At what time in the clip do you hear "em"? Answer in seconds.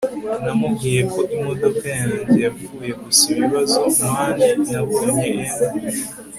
5.31-5.49